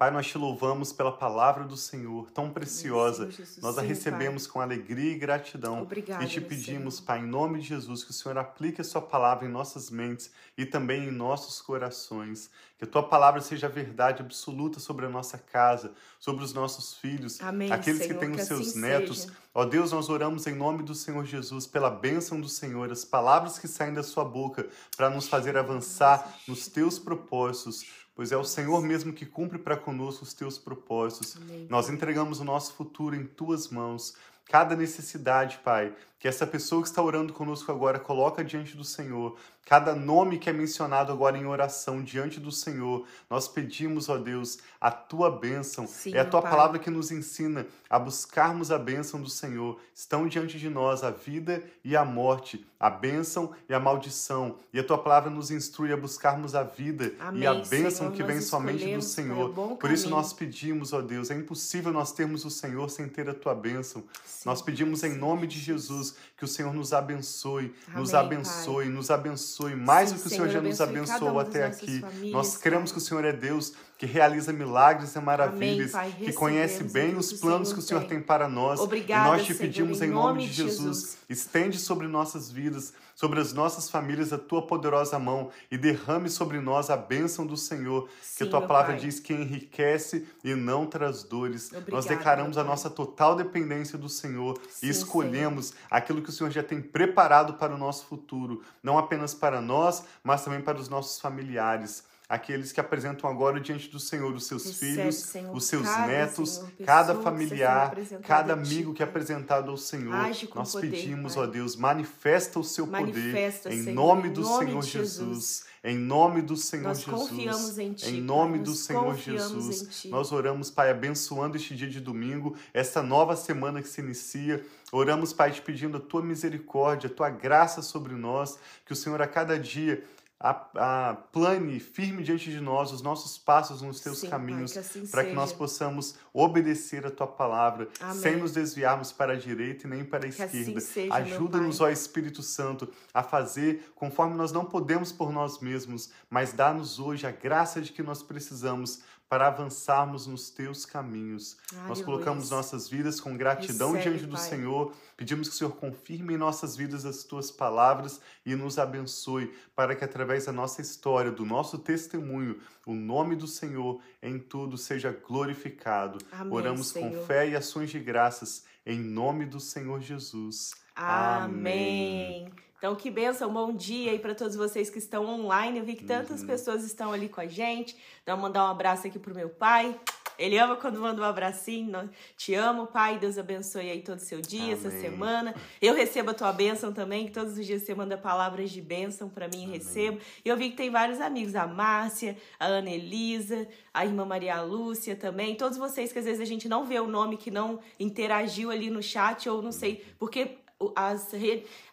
Pai, 0.02 0.10
nós 0.10 0.26
te 0.26 0.36
louvamos 0.36 0.92
pela 0.92 1.12
palavra 1.12 1.64
do 1.64 1.78
Senhor, 1.78 2.32
tão 2.32 2.50
preciosa. 2.50 3.30
nós 3.62 3.78
a 3.78 3.84
recebemos 3.84 4.48
pai. 4.48 4.54
com 4.54 4.60
alegria 4.60 5.12
e 5.12 5.16
gratidão. 5.16 5.84
Obrigada, 5.84 6.24
e 6.24 6.28
te 6.28 6.42
pedimos, 6.42 6.96
Senhor. 6.96 7.06
Pai, 7.06 7.20
em 7.20 7.28
nome 7.28 7.60
de 7.60 7.68
Jesus, 7.68 8.04
que 8.04 8.10
o 8.10 8.14
Senhor 8.14 8.36
aplique 8.36 8.82
a 8.82 8.84
sua 8.84 9.00
palavra 9.00 9.46
em 9.48 9.52
nossas 9.52 9.92
mentes 9.92 10.32
e 10.58 10.66
também 10.66 11.04
em 11.04 11.12
nossos 11.12 11.62
corações. 11.62 12.50
Que 12.80 12.86
a 12.86 12.88
tua 12.88 13.04
palavra 13.04 13.42
seja 13.42 13.68
a 13.68 13.70
verdade 13.70 14.24
absoluta 14.24 14.80
sobre 14.80 15.06
a 15.06 15.10
nossa 15.10 15.38
casa, 15.38 15.92
sobre 16.20 16.44
os 16.44 16.52
nossos 16.52 16.96
filhos, 16.96 17.40
Amém, 17.40 17.72
aqueles 17.72 18.02
Senhor, 18.02 18.14
que 18.16 18.20
têm 18.20 18.32
os 18.32 18.48
seus 18.48 18.70
assim 18.70 18.82
netos. 18.82 19.22
Seja. 19.22 19.34
Ó 19.54 19.66
Deus, 19.66 19.92
nós 19.92 20.10
oramos 20.10 20.48
em 20.48 20.56
nome 20.56 20.82
do 20.82 20.96
Senhor 20.96 21.24
Jesus, 21.26 21.68
pela 21.68 21.92
bênção 21.92 22.42
do 22.42 22.50
Senhor, 22.50 22.92
as 22.92 23.06
palavras 23.06 23.60
que 23.60 23.68
saem 23.68 23.94
da 23.94 24.02
sua 24.02 24.26
boca 24.26 24.68
para 24.98 25.12
nos 25.12 25.28
fazer 25.28 25.56
avançar 25.56 26.40
nos 26.48 26.68
teus 26.68 26.98
propósitos 26.98 27.86
pois 28.22 28.32
é 28.32 28.38
o 28.38 28.44
Senhor 28.44 28.84
mesmo 28.84 29.12
que 29.12 29.26
cumpre 29.26 29.58
para 29.58 29.76
conosco 29.76 30.24
os 30.24 30.32
teus 30.32 30.56
propósitos. 30.56 31.38
Amém. 31.38 31.66
Nós 31.68 31.90
entregamos 31.90 32.40
o 32.40 32.44
nosso 32.44 32.72
futuro 32.76 33.16
em 33.16 33.26
tuas 33.26 33.70
mãos. 33.70 34.14
Cada 34.46 34.76
necessidade, 34.76 35.60
Pai, 35.64 35.92
que 36.22 36.28
essa 36.28 36.46
pessoa 36.46 36.84
que 36.84 36.88
está 36.88 37.02
orando 37.02 37.34
conosco 37.34 37.72
agora 37.72 38.00
coloca 38.00 38.44
diante 38.44 38.78
do 38.78 38.84
Senhor, 38.84 39.36
cada 39.66 39.96
nome 39.96 40.38
que 40.38 40.52
é 40.52 40.54
mencionado 40.54 41.12
agora 41.12 41.36
em 41.36 41.48
oração 41.48 42.04
diante 42.04 42.40
do 42.40 42.52
Senhor, 42.52 43.08
nós 43.28 43.48
pedimos, 43.48 44.08
ó 44.08 44.20
Deus, 44.20 44.60
a 44.80 44.92
tua 44.92 45.32
bênção. 45.32 45.88
Sim, 45.88 46.14
é 46.14 46.20
a 46.20 46.26
tua 46.26 46.44
palavra 46.44 46.78
que 46.78 46.92
nos 46.92 47.10
ensina 47.10 47.66
a 47.90 47.98
buscarmos 47.98 48.72
a 48.72 48.78
bênção 48.78 49.20
do 49.20 49.30
Senhor. 49.30 49.80
Estão 49.96 50.28
diante 50.28 50.60
de 50.60 50.70
nós 50.70 51.04
a 51.04 51.10
vida 51.10 51.64
e 51.84 51.96
a 51.96 52.06
morte, 52.06 52.68
a 52.80 52.90
bênção 52.90 53.52
e 53.68 53.74
a 53.74 53.80
maldição. 53.80 54.58
E 54.72 54.80
a 54.80 54.84
tua 54.84 55.00
palavra 55.00 55.32
nos 55.32 55.50
instrui 55.50 55.92
a 55.92 55.98
buscarmos 55.98 56.54
a 56.54 56.62
vida 56.62 57.14
Amém, 57.20 57.42
e 57.42 57.48
a 57.48 57.56
bênção 57.56 57.92
Senhor, 57.92 58.12
que 58.14 58.24
vem 58.24 58.40
somente 58.40 58.94
do 58.94 59.02
Senhor. 59.02 59.50
Por 59.78 59.90
isso 59.90 60.08
nós 60.08 60.34
pedimos, 60.34 60.94
ó 60.94 61.02
Deus, 61.02 61.32
é 61.32 61.36
impossível 61.36 61.92
nós 61.92 62.12
termos 62.12 62.46
o 62.46 62.50
Senhor 62.52 62.90
sem 62.92 63.08
ter 63.10 63.28
a 63.28 63.34
tua 63.34 63.56
bênção. 63.56 64.04
Sim, 64.24 64.48
nós 64.48 64.62
pedimos 64.62 65.04
em 65.04 65.16
nome 65.16 65.48
de 65.48 65.60
Jesus 65.60 66.11
que 66.38 66.46
o 66.46 66.48
Senhor 66.48 66.74
nos 66.74 66.94
abençoe, 66.94 67.74
Amém, 67.88 68.00
nos 68.00 68.14
abençoe, 68.14 68.86
Pai. 68.86 68.94
nos 68.94 69.12
abençoe 69.12 69.76
mais 69.76 70.10
Sim, 70.10 70.16
do 70.16 70.22
que 70.22 70.28
o 70.28 70.30
Senhor, 70.30 70.48
Senhor 70.50 70.54
já 70.54 70.62
nos 70.62 70.82
abençoou 70.82 71.40
até 71.40 71.66
aqui. 71.66 72.00
Famílias, 72.02 72.32
Nós 72.32 72.58
cremos 72.58 72.92
Pai. 72.92 72.98
que 73.00 73.04
o 73.04 73.08
Senhor 73.08 73.26
é 73.26 73.34
Deus 73.34 73.74
que 74.02 74.08
realiza 74.08 74.52
milagres 74.52 75.16
e 75.16 75.20
maravilhas, 75.20 75.94
Amém, 75.94 76.12
que 76.14 76.34
conhece 76.34 76.84
bem 76.86 77.16
os 77.16 77.34
planos 77.34 77.72
que 77.72 77.78
o 77.78 77.82
Senhor 77.84 78.00
tem, 78.00 78.10
tem 78.10 78.20
para 78.20 78.50
nós. 78.50 78.80
Obrigada, 78.80 79.28
e 79.28 79.32
nós 79.32 79.46
te 79.46 79.54
Senhor, 79.54 79.60
pedimos 79.60 80.02
em 80.02 80.10
nome 80.10 80.48
de 80.48 80.54
Jesus, 80.54 80.80
Jesus, 80.80 81.18
estende 81.30 81.78
sobre 81.78 82.08
nossas 82.08 82.52
vidas 82.52 82.96
sobre 83.14 83.40
as 83.40 83.54
nossas 83.54 83.88
famílias 83.88 84.34
a 84.34 84.38
tua 84.40 84.66
poderosa 84.66 85.20
mão 85.20 85.52
e 85.70 85.78
derrame 85.78 86.28
sobre 86.28 86.60
nós 86.60 86.90
a 86.90 86.98
bênção 86.98 87.46
do 87.46 87.56
Senhor, 87.56 88.10
Sim, 88.20 88.38
que 88.38 88.44
a 88.46 88.50
tua 88.50 88.66
palavra 88.66 88.94
pai. 88.94 89.02
diz 89.02 89.20
que 89.20 89.32
enriquece 89.32 90.28
e 90.44 90.56
não 90.56 90.88
traz 90.88 91.22
dores. 91.22 91.68
Obrigada, 91.68 91.92
nós 91.92 92.06
declaramos 92.06 92.58
a 92.58 92.64
nossa 92.64 92.90
total 92.90 93.36
dependência 93.36 93.96
do 93.96 94.10
Senhor 94.10 94.60
Sim, 94.68 94.88
e 94.88 94.90
escolhemos 94.90 95.68
Senhor. 95.68 95.82
aquilo 95.92 96.24
que 96.24 96.30
o 96.30 96.32
Senhor 96.32 96.50
já 96.50 96.64
tem 96.64 96.82
preparado 96.82 97.54
para 97.54 97.76
o 97.76 97.78
nosso 97.78 98.08
futuro, 98.08 98.64
não 98.82 98.98
apenas 98.98 99.36
para 99.36 99.62
nós, 99.62 100.04
mas 100.24 100.44
também 100.44 100.60
para 100.60 100.80
os 100.80 100.90
nossos 100.90 101.22
familiares 101.22 102.10
aqueles 102.32 102.72
que 102.72 102.80
apresentam 102.80 103.30
agora 103.30 103.60
diante 103.60 103.90
do 103.90 104.00
Senhor 104.00 104.34
os 104.34 104.46
seus 104.46 104.66
Recebe, 104.66 104.94
filhos, 104.94 105.16
Senhor, 105.18 105.54
os 105.54 105.66
seus 105.66 105.84
netos, 105.84 106.50
Senhor, 106.52 106.72
cada 106.86 107.14
familiar, 107.16 107.94
cada 108.26 108.54
amigo 108.54 108.94
que 108.94 109.04
é 109.04 109.06
apresentado 109.06 109.70
ao 109.70 109.76
Senhor. 109.76 110.16
Nós 110.56 110.72
poder, 110.72 110.92
pedimos, 110.92 111.36
Pai. 111.36 111.44
ó 111.44 111.48
Deus, 111.48 111.76
manifesta 111.76 112.58
o 112.58 112.64
seu 112.64 112.88
manifesta, 112.88 113.64
poder 113.64 113.76
em 113.76 113.84
Senhor, 113.84 113.96
nome 113.96 114.30
do 114.30 114.42
nome 114.42 114.66
Senhor 114.66 114.82
Jesus. 114.82 115.18
Jesus. 115.18 115.66
Em 115.84 115.98
nome 115.98 116.42
do 116.42 116.56
Senhor 116.56 116.84
nós 116.84 117.02
Jesus. 117.02 117.30
Confiamos 117.30 117.78
em, 117.78 117.92
ti, 117.92 118.10
em 118.10 118.22
nome 118.22 118.60
do 118.60 118.74
Senhor 118.74 119.18
Jesus. 119.18 120.06
Nós 120.06 120.32
oramos, 120.32 120.72
Pai, 120.72 120.90
abençoando 120.90 121.58
este 121.58 121.76
dia 121.76 121.90
de 121.90 122.00
domingo, 122.00 122.56
esta 122.74 123.04
nova 123.04 123.36
semana 123.36 123.82
que 123.82 123.90
se 123.90 124.00
inicia. 124.00 124.64
Oramos, 124.90 125.34
Pai, 125.34 125.52
te 125.52 125.62
pedindo 125.62 125.98
a 125.98 126.00
tua 126.00 126.22
misericórdia, 126.22 127.10
a 127.10 127.14
tua 127.14 127.30
graça 127.30 127.82
sobre 127.82 128.14
nós, 128.14 128.58
que 128.86 128.94
o 128.94 128.96
Senhor 128.96 129.22
a 129.22 129.28
cada 129.28 129.60
dia 129.60 130.02
a, 130.44 131.10
a, 131.10 131.14
plane 131.14 131.80
firme 131.80 132.24
diante 132.24 132.50
de 132.50 132.60
nós 132.60 132.92
os 132.92 133.04
nossos 133.04 133.38
passos 133.38 133.84
nos 133.84 134.02
teus 134.02 134.22
Sim, 134.22 134.30
caminhos, 134.30 134.76
assim 134.76 135.06
para 135.06 135.24
que 135.24 135.34
nós 135.34 135.54
possamos 135.54 136.16
obedecer 136.34 137.06
a 137.06 137.12
tua 137.12 137.28
palavra, 137.28 137.88
Amém. 138.00 138.16
sem 138.16 138.38
nos 138.38 138.52
desviarmos 138.52 139.12
para 139.12 139.34
a 139.34 139.36
direita 139.36 139.86
e 139.86 139.90
nem 139.90 140.04
para 140.04 140.26
a 140.26 140.32
que 140.32 140.42
assim 140.42 140.76
esquerda. 140.76 140.80
Assim 140.80 141.12
Ajuda-nos, 141.12 141.80
ó 141.80 141.90
Espírito 141.90 142.42
Santo, 142.42 142.90
a 143.14 143.22
fazer 143.22 143.92
conforme 143.94 144.36
nós 144.36 144.52
não 144.52 144.66
podemos 144.66 145.12
por 145.12 145.32
nós 145.32 145.60
mesmos, 145.60 146.10
mas 146.28 146.54
dá-nos 146.54 146.98
hoje 146.98 147.28
a 147.28 147.32
graça 147.32 147.80
de 147.80 147.92
que 147.92 148.02
nós 148.02 148.24
precisamos 148.24 149.04
para 149.32 149.48
avançarmos 149.48 150.28
nos 150.28 150.50
teus 150.50 150.86
caminhos. 150.86 151.56
Nós 151.88 152.02
colocamos 152.02 152.50
nossas 152.50 152.90
vidas 152.90 153.22
com 153.22 153.38
gratidão 153.38 153.94
Recebe, 153.94 154.18
diante 154.18 154.30
do 154.30 154.36
Pai. 154.36 154.46
Senhor. 154.46 154.94
Pedimos 155.16 155.48
que 155.48 155.56
o 155.56 155.58
Senhor 155.58 155.72
confirme 155.78 156.34
em 156.34 156.38
nossas 156.38 156.76
vidas 156.76 157.06
as 157.06 157.24
tuas 157.24 157.50
palavras 157.50 158.20
e 158.46 158.56
nos 158.56 158.78
abençoe, 158.78 159.56
para 159.74 159.96
que 159.96 160.04
através 160.04 160.48
da 160.48 160.52
nossa 160.52 160.82
história, 160.82 161.32
do 161.32 161.46
nosso 161.46 161.78
testemunho, 161.78 162.60
o 162.86 162.94
nome 162.94 163.38
do 163.38 163.48
Senhor 163.48 164.02
em 164.22 164.38
tudo 164.38 164.78
seja 164.78 165.18
glorificado. 165.26 166.18
Amém, 166.30 166.52
Oramos 166.52 166.90
Senhor. 166.90 167.10
com 167.10 167.26
fé 167.26 167.48
e 167.48 167.56
ações 167.56 167.90
de 167.90 168.00
graças, 168.02 168.66
em 168.86 169.00
nome 169.00 169.46
do 169.46 169.62
Senhor 169.62 170.02
Jesus. 170.02 170.74
Amém. 170.94 172.50
Amém. 172.50 172.71
Então, 172.82 172.96
que 172.96 173.12
benção, 173.12 173.54
bom 173.54 173.72
dia 173.72 174.10
aí 174.10 174.18
para 174.18 174.34
todos 174.34 174.56
vocês 174.56 174.90
que 174.90 174.98
estão 174.98 175.24
online. 175.28 175.78
Eu 175.78 175.86
vi 175.86 175.94
que 175.94 176.04
tantas 176.04 176.42
uhum. 176.42 176.48
pessoas 176.48 176.84
estão 176.84 177.14
ali 177.14 177.30
com 177.30 177.40
a 177.40 177.46
gente. 177.46 177.96
Então, 178.24 178.36
mandar 178.36 178.66
um 178.66 178.72
abraço 178.72 179.06
aqui 179.06 179.20
pro 179.20 179.36
meu 179.36 179.50
pai. 179.50 179.96
Ele 180.36 180.58
ama 180.58 180.76
quando 180.76 181.00
manda 181.00 181.22
um 181.22 181.24
abracinho. 181.24 182.10
Te 182.36 182.56
amo, 182.56 182.88
pai. 182.88 183.20
Deus 183.20 183.38
abençoe 183.38 183.88
aí 183.88 184.02
todo 184.02 184.18
o 184.18 184.22
seu 184.22 184.42
dia, 184.42 184.64
Amém. 184.64 184.74
essa 184.74 184.90
semana. 184.90 185.54
Eu 185.80 185.94
recebo 185.94 186.32
a 186.32 186.34
tua 186.34 186.52
bênção 186.52 186.92
também, 186.92 187.28
que 187.28 187.32
todos 187.32 187.56
os 187.56 187.64
dias 187.64 187.84
você 187.84 187.94
manda 187.94 188.18
palavras 188.18 188.72
de 188.72 188.82
bênção 188.82 189.30
para 189.30 189.48
mim, 189.48 189.66
Amém. 189.66 189.78
recebo. 189.78 190.18
E 190.44 190.50
eu 190.50 190.58
vi 190.58 190.72
que 190.72 190.76
tem 190.76 190.90
vários 190.90 191.22
amigos, 191.22 191.54
a 191.54 191.68
Márcia, 191.68 192.36
a 192.60 192.66
Ana 192.66 192.90
Elisa, 192.90 193.68
a 193.94 194.04
irmã 194.04 194.26
Maria 194.26 194.60
Lúcia 194.64 195.16
também. 195.16 195.54
Todos 195.54 195.78
vocês 195.78 196.12
que 196.12 196.18
às 196.18 196.26
vezes 196.26 196.42
a 196.42 196.46
gente 196.46 196.68
não 196.68 196.84
vê 196.84 197.00
o 197.00 197.06
nome, 197.06 197.38
que 197.38 197.52
não 197.52 197.80
interagiu 198.00 198.72
ali 198.72 198.90
no 198.90 199.04
chat, 199.04 199.48
ou 199.48 199.62
não 199.62 199.72
sei, 199.72 200.04
porque 200.18 200.61
as 200.96 201.32